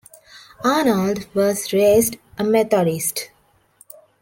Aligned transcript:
Arnold 0.63 1.27
was 1.35 1.71
raised 1.71 2.17
a 2.39 2.43
Methodist. 2.43 3.29